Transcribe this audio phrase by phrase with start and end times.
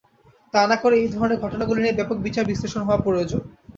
[0.53, 3.41] তা না-করে এই ধরনের ঘটনাগুলো নিয়ে ব্যাপক বিচার-বিশ্লেষণ হওয়া প্রয়োজন।